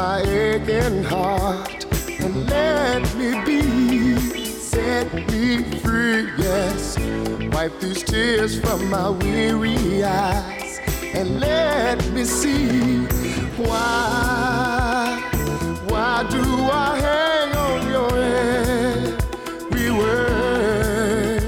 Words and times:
my 0.00 0.22
aching 0.22 1.02
heart 1.04 1.84
and 2.24 2.48
let 2.48 3.02
me 3.16 3.30
be. 3.44 4.16
Set 4.72 5.12
me 5.30 5.62
free, 5.82 6.22
yes. 6.38 6.98
Wipe 7.52 7.78
these 7.80 8.02
tears 8.02 8.58
from 8.58 8.88
my 8.88 9.10
weary 9.10 10.02
eyes 10.02 10.80
and 11.12 11.38
let 11.38 11.98
me 12.14 12.24
see 12.24 13.04
why. 13.66 15.20
Why 15.92 16.26
do 16.30 16.44
I 16.86 16.90
hang 17.06 17.50
on 17.66 17.78
your 17.94 18.12
every 19.68 19.90
word? 20.00 21.44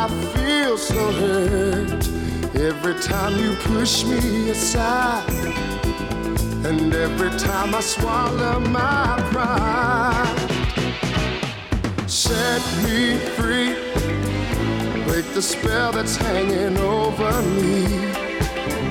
I 0.00 0.02
feel 0.34 0.76
so 0.78 1.02
hurt 1.22 2.02
every 2.54 2.96
time 3.00 3.34
you 3.42 3.56
push 3.72 4.04
me 4.04 4.50
aside, 4.50 5.27
and 6.68 6.94
every 6.94 7.30
time 7.38 7.74
I 7.74 7.80
swallow 7.80 8.60
my 8.60 9.16
pride. 9.32 10.38
Set 12.06 12.62
me 12.84 13.16
free, 13.36 13.72
break 15.06 15.24
the 15.32 15.40
spell 15.40 15.92
that's 15.92 16.16
hanging 16.16 16.76
over 16.76 17.32
me. 17.62 17.86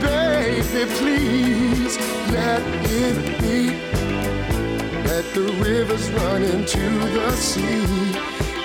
Baby, 0.02 0.92
please 0.98 1.98
let 2.32 2.64
it 3.04 3.18
be. 3.42 3.62
Let 5.10 5.26
the 5.36 5.48
rivers 5.64 6.10
run 6.12 6.42
into 6.42 6.84
the 7.18 7.32
sea. 7.34 7.86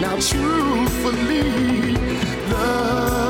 Now, 0.00 0.16
truthfully, 0.30 1.96
love, 2.50 3.21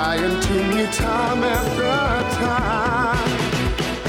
lying 0.00 0.40
to 0.40 0.54
me 0.72 0.82
time 0.92 1.42
after 1.56 1.92
time. 2.40 3.30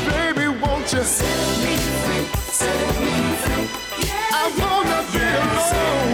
Baby, 0.09 0.47
won't 0.61 0.87
you 0.93 1.03
set 1.17 1.41
me 1.63 1.73
free? 2.01 2.25
Set 2.59 2.81
me 3.01 3.13
free. 3.41 3.65
Yeah, 4.07 4.39
I 4.41 4.43
wanna 4.59 4.99
be 5.13 5.25
alone. 5.43 6.13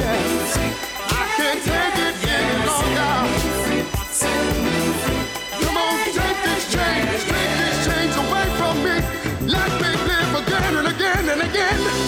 Yeah. 0.00 1.20
I 1.20 1.24
can't 1.36 1.60
take 1.68 1.98
it 2.06 2.16
any 2.36 2.56
longer. 2.68 3.16
Come 5.62 5.76
on, 5.86 5.96
take 6.16 6.38
these 6.46 6.66
chains, 6.74 7.22
take 7.32 7.76
chains 7.86 8.14
away 8.24 8.46
from 8.58 8.74
me. 8.86 8.96
Let 9.56 9.72
me 9.82 9.90
live 10.10 10.32
again 10.42 10.72
and 10.80 10.88
again 10.94 11.24
and 11.32 11.40
again. 11.48 12.07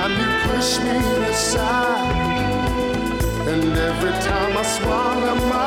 Time 0.00 0.16
you 0.18 0.28
push 0.48 0.78
me 0.78 0.98
aside, 1.28 2.14
and 3.52 3.76
every 3.88 4.14
time 4.28 4.52
I 4.56 4.64
swallow 4.76 5.34
my 5.52 5.59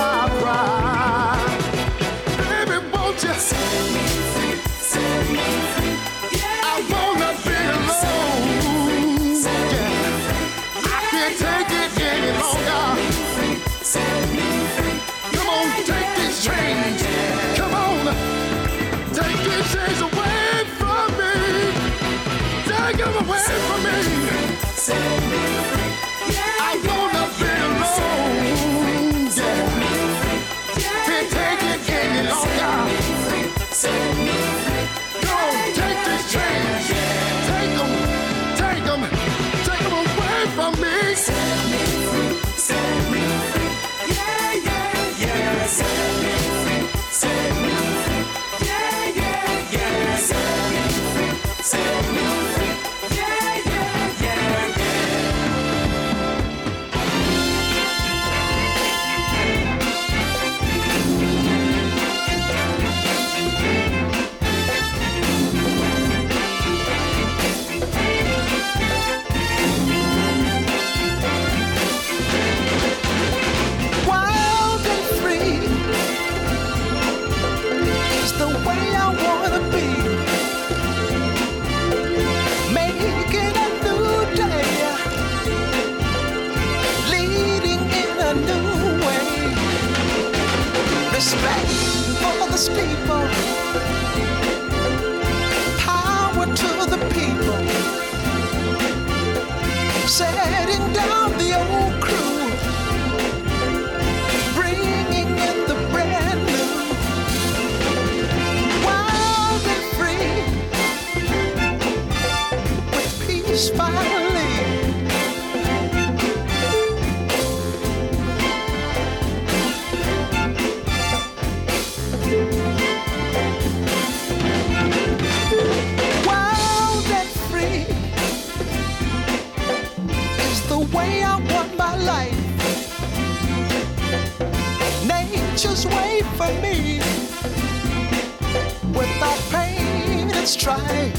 and 140.44 140.50
strife. 140.50 141.18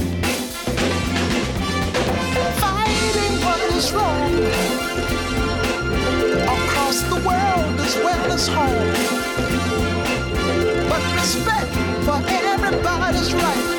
Fighting 2.61 3.35
what 3.44 3.61
is 3.73 3.91
wrong 3.94 4.35
across 6.43 7.00
the 7.09 7.21
world 7.29 7.81
as 7.81 7.97
well 8.05 8.32
as 8.32 8.47
home. 8.49 8.93
But 10.91 11.03
respect 11.15 11.73
for 12.05 12.21
everybody's 12.29 13.32
right 13.32 13.74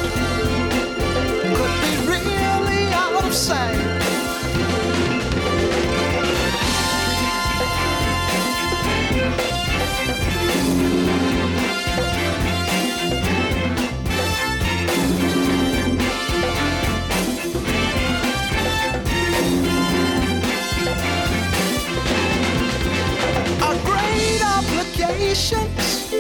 obligations 25.36 26.12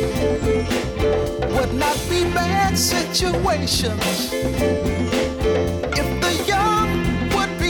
would 1.55 1.73
not 1.73 1.97
be 2.09 2.23
bad 2.33 2.77
situations 2.77 4.33
if 5.93 6.21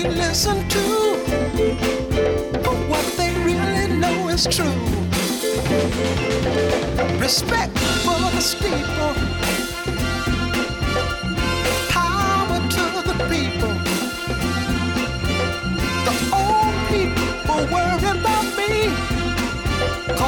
listen 0.10 0.68
to 0.70 0.82
but 2.64 2.78
what 2.90 3.06
they 3.18 3.32
really 3.44 3.96
know 3.96 4.28
is 4.30 4.48
true. 4.48 4.80
Respect 7.20 7.78
for 8.04 8.20
the 8.36 8.42
steeple, 8.42 9.14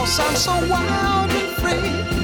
I'm 0.10 0.36
so 0.38 0.54
wild 0.68 1.30
and 1.32 1.50
free. 1.58 2.17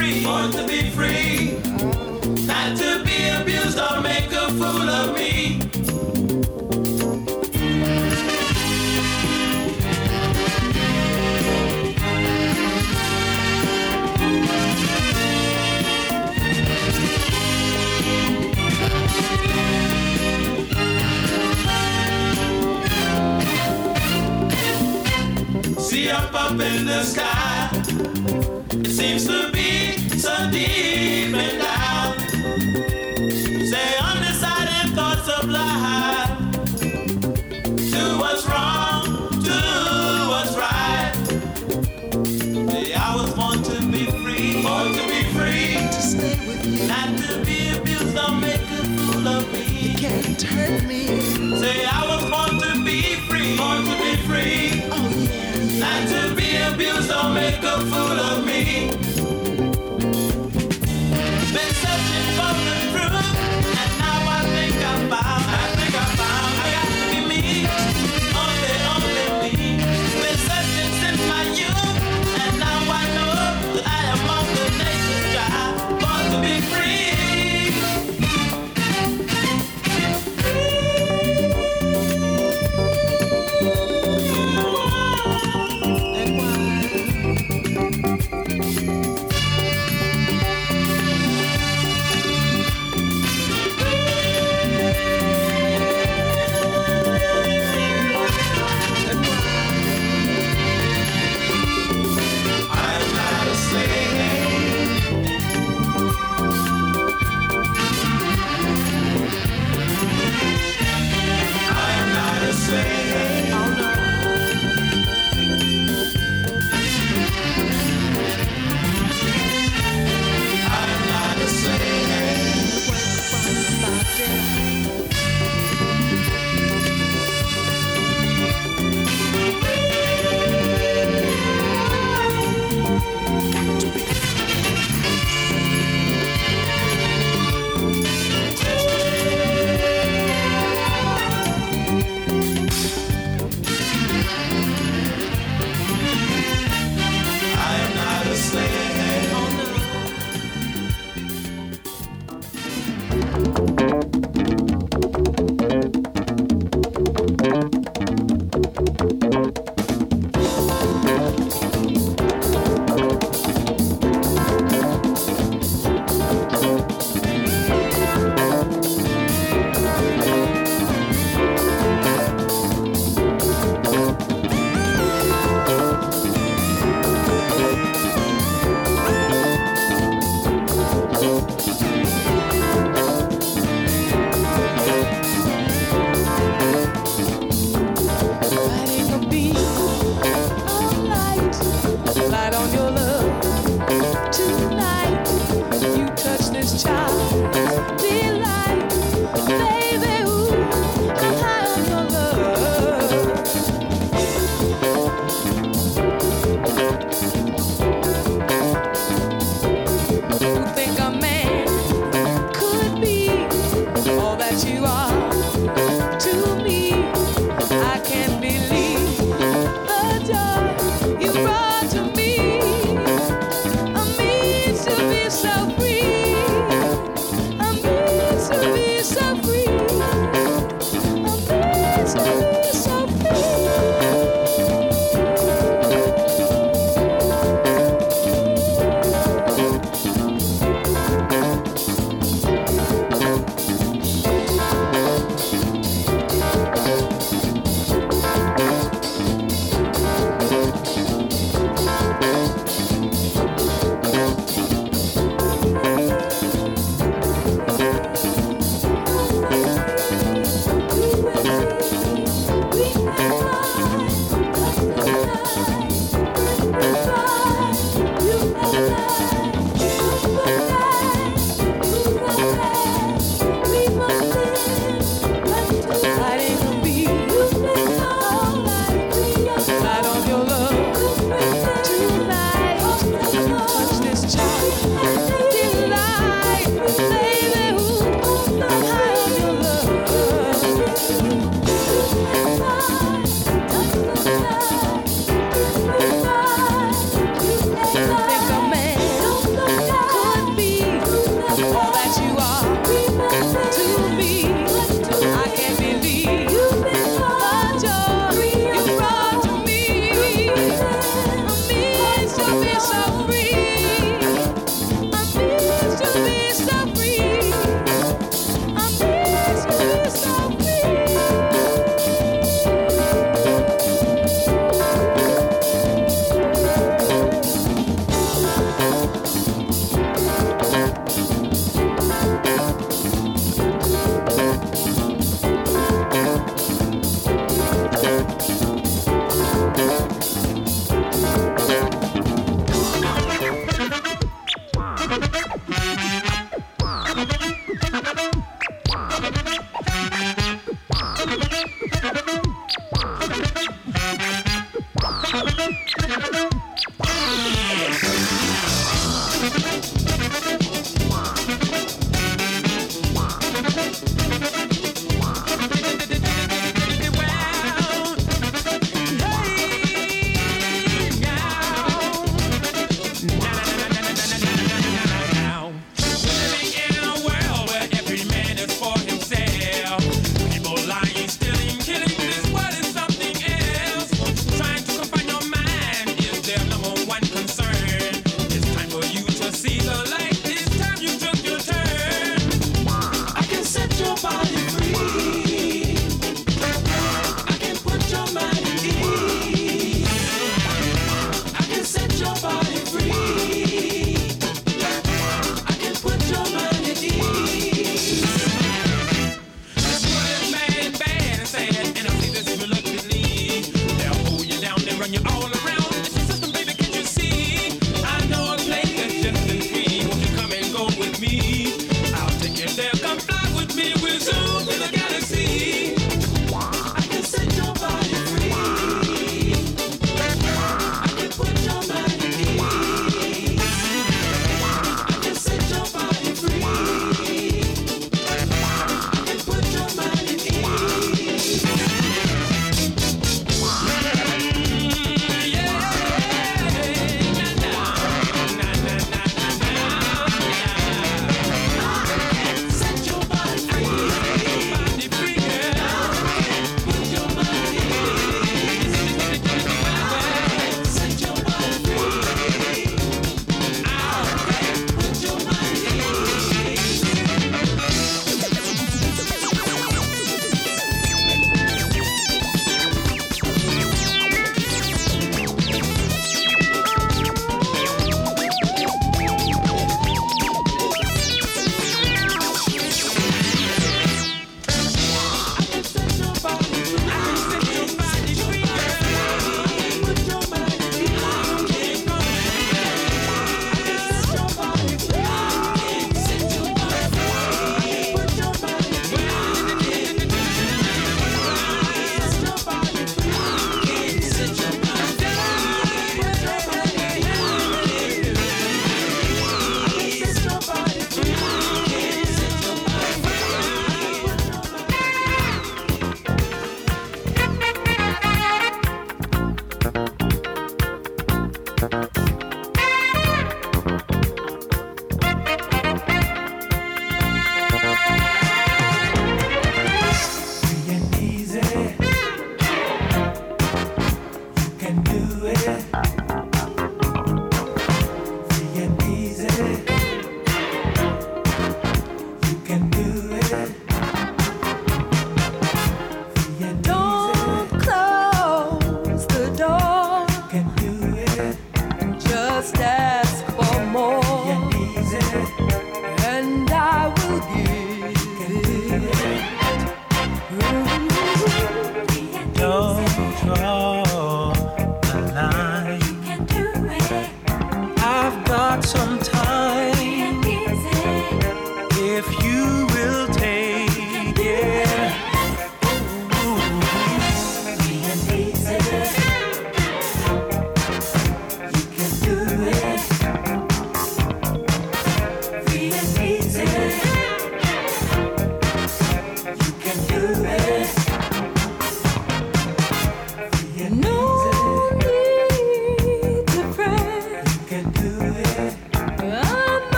free, 0.00 0.24
born 0.24 0.50
to 0.50 0.66
be 0.66 0.88
free. 0.90 1.58
Not 2.46 2.76
to 2.78 3.04
be 3.04 3.18
abused 3.38 3.78
or 3.78 4.00
make 4.00 4.32
a 4.32 4.48
fool 4.58 4.88
of 4.88 5.14
me. 5.14 5.60
See 25.78 26.08
up 26.08 26.32
up 26.34 26.52
in 26.52 26.86
the 26.86 27.02
sky 27.02 27.29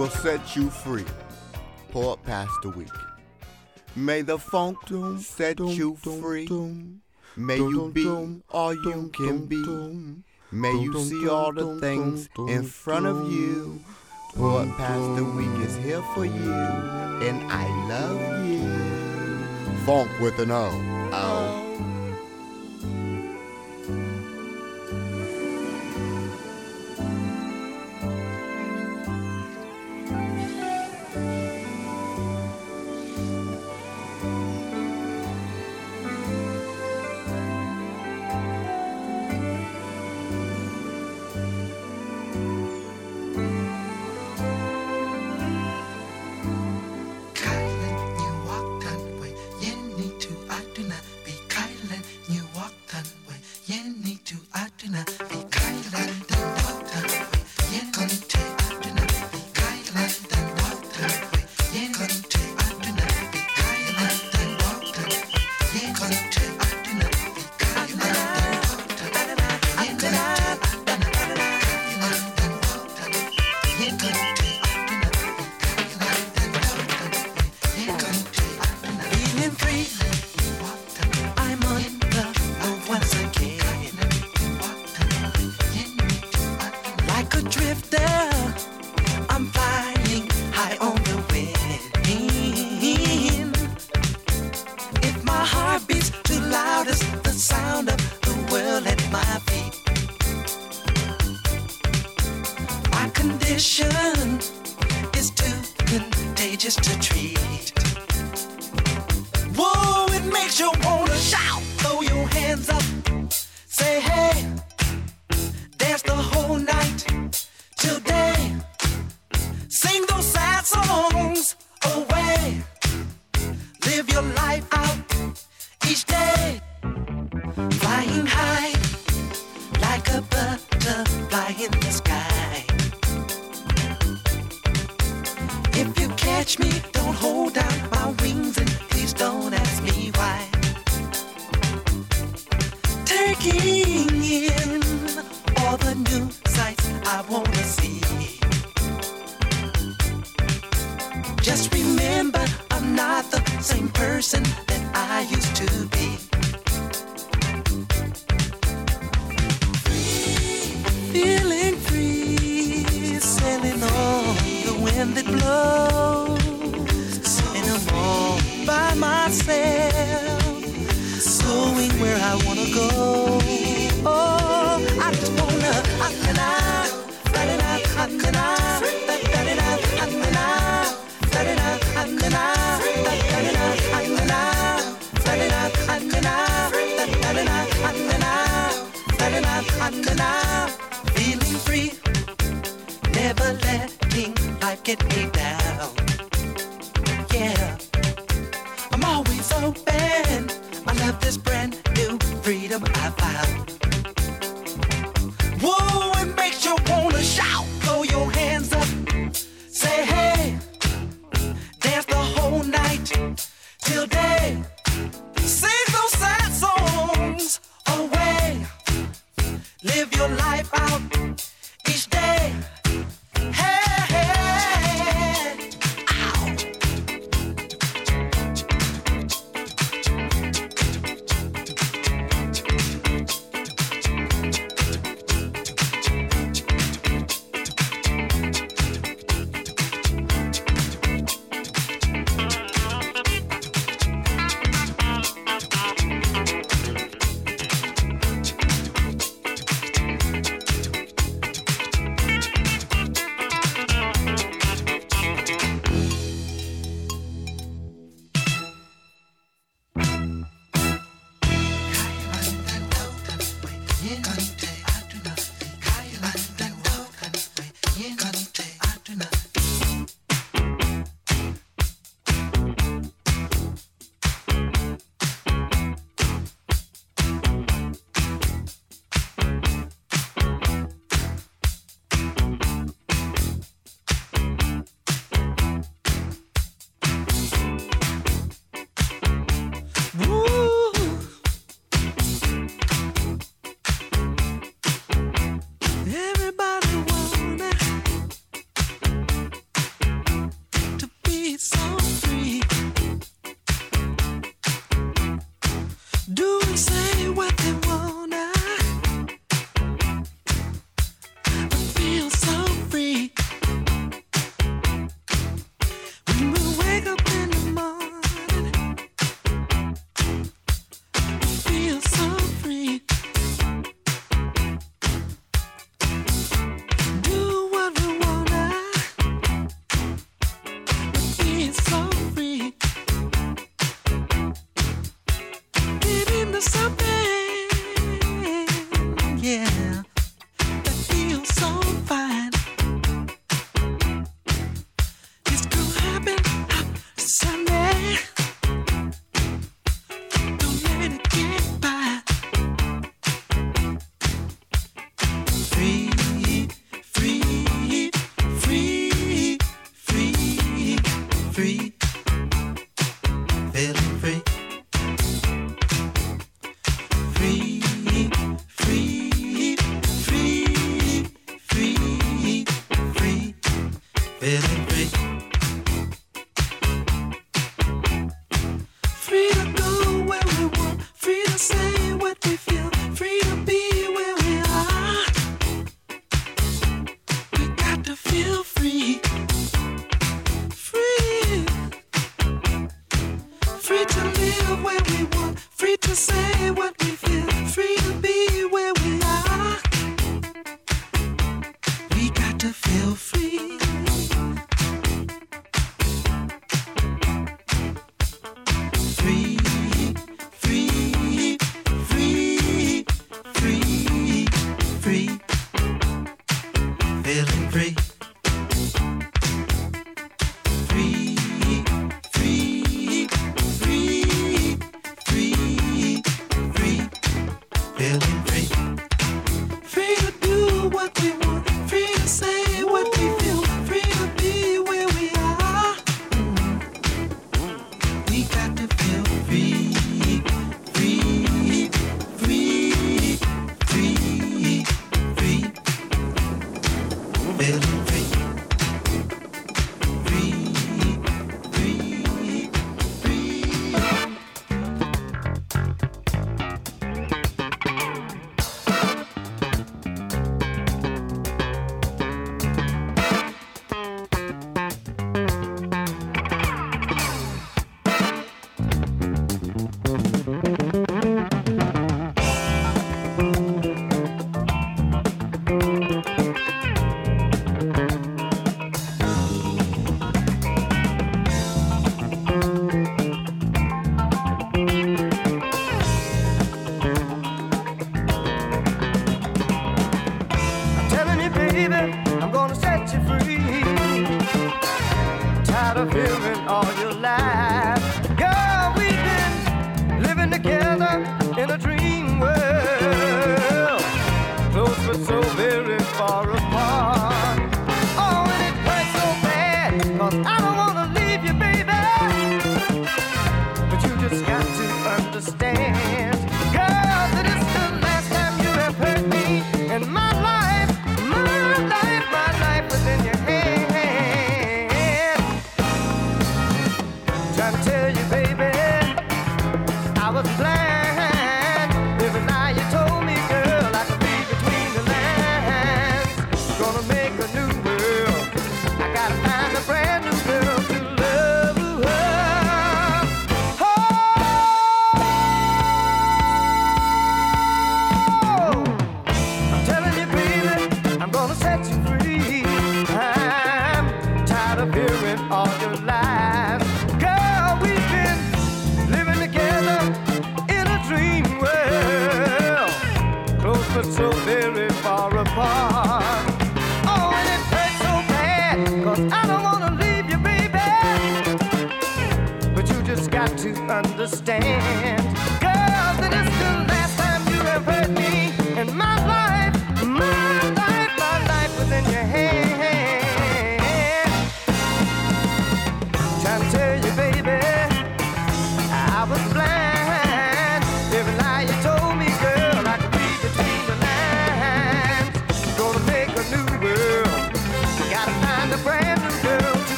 will 0.00 0.08
set 0.08 0.56
you 0.56 0.70
free. 0.70 1.04
Pour 1.90 2.14
up 2.14 2.24
past 2.24 2.52
the 2.62 2.70
week. 2.70 2.88
May 3.94 4.22
the 4.22 4.38
funk 4.38 4.78
set 5.18 5.60
you 5.60 5.94
free. 5.96 6.48
May 7.36 7.58
you 7.58 7.90
be 7.92 8.06
all 8.48 8.72
you 8.72 9.10
can 9.12 9.44
be. 9.44 9.62
May 10.50 10.72
you 10.72 10.98
see 11.00 11.28
all 11.28 11.52
the 11.52 11.78
things 11.80 12.30
in 12.48 12.62
front 12.62 13.04
of 13.04 13.30
you. 13.30 13.78
Pour 14.34 14.62
up 14.62 14.68
past 14.78 15.16
the 15.16 15.24
week 15.24 15.68
is 15.68 15.76
here 15.76 16.02
for 16.14 16.24
you, 16.24 16.52
and 17.28 17.52
I 17.52 17.66
love 17.86 18.46
you. 18.48 19.84
Funk 19.84 20.08
with 20.18 20.38
an 20.38 20.50
O. 20.50 20.89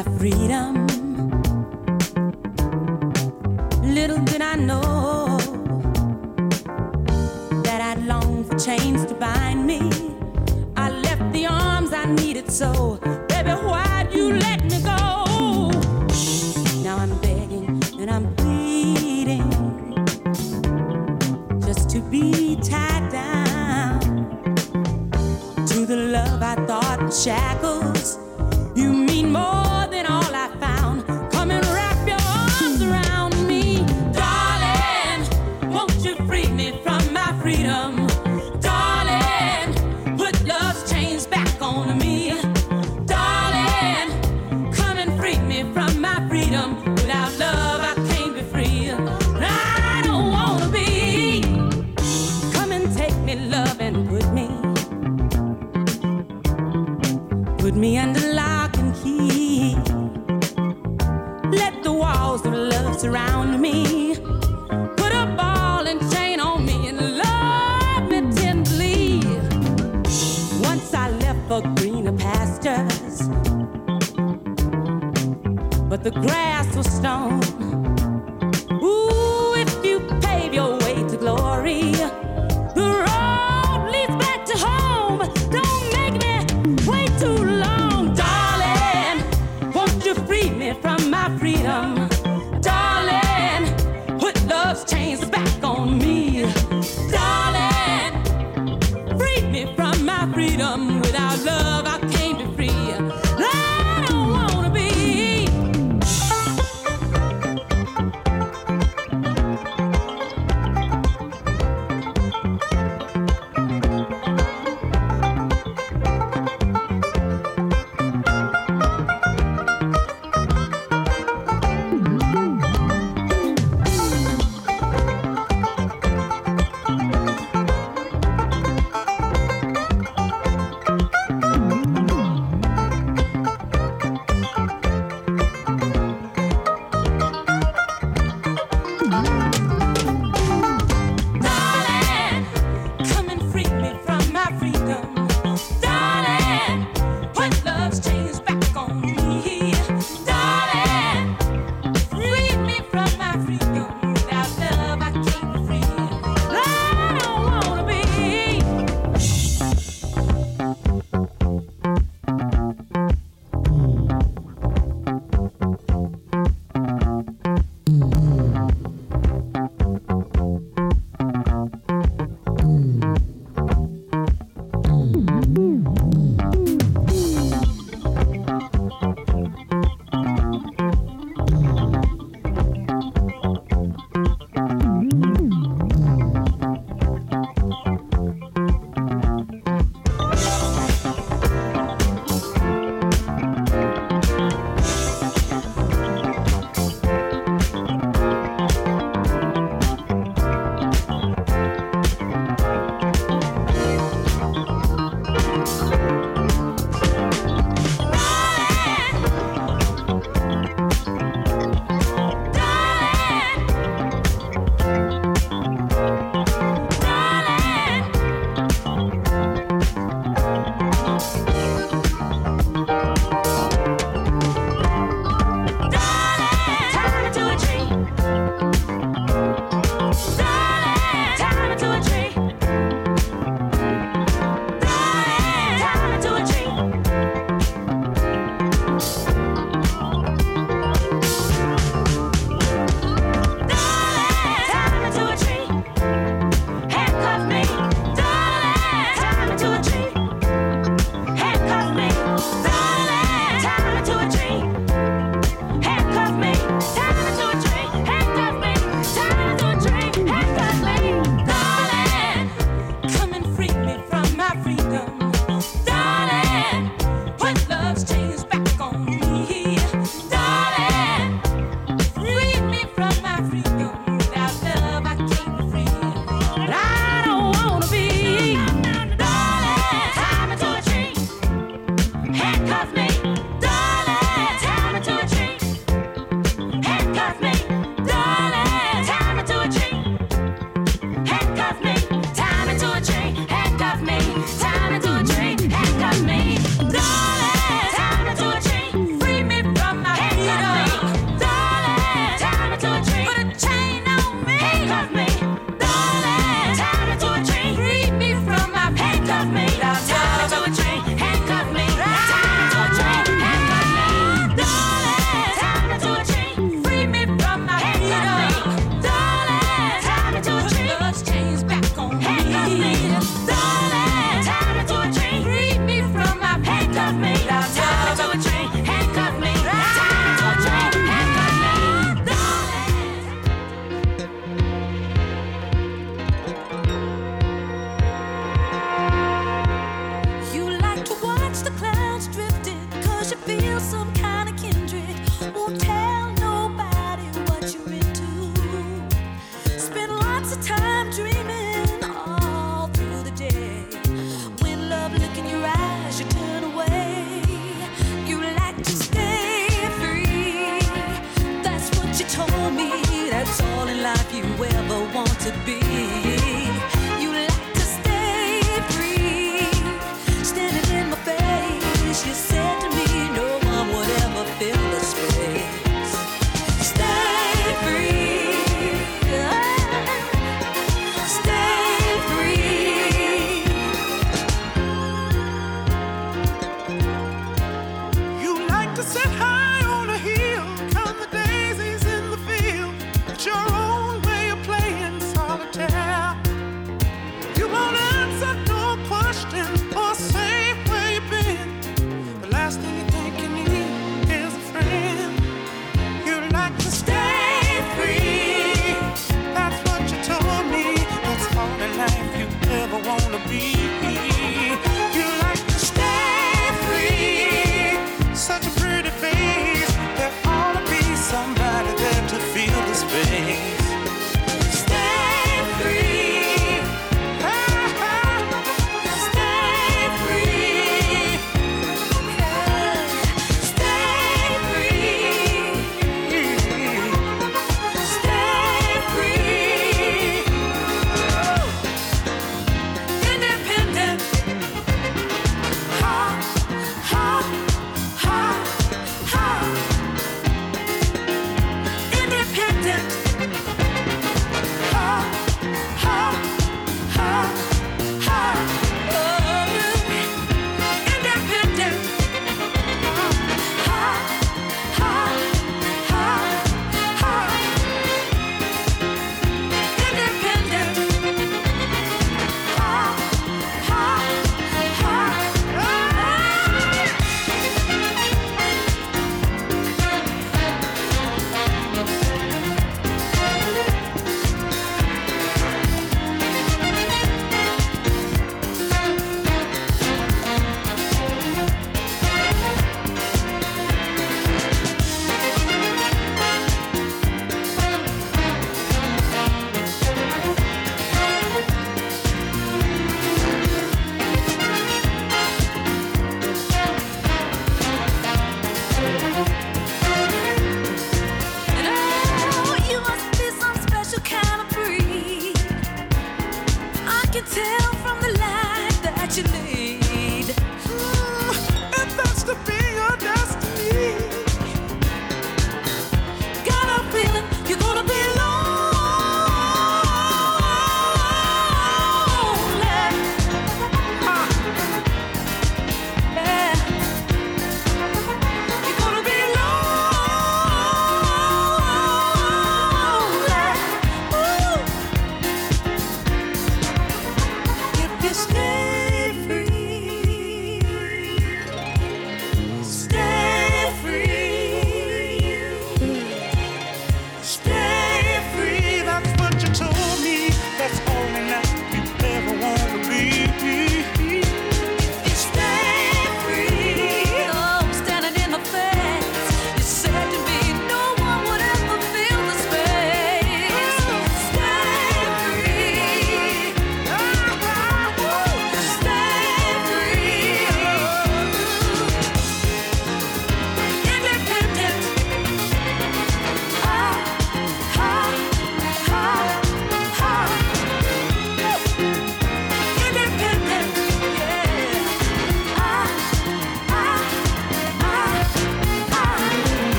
freedom. 0.00 0.81